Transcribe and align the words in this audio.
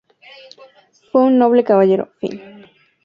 Fue 1.11 1.21
un 1.25 1.37
noble 1.37 1.63
caballero, 1.63 2.09
fin. 2.17 2.41